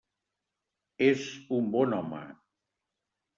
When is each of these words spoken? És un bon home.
És 1.07 1.25
un 1.59 1.69
bon 1.77 1.95
home. 1.99 2.23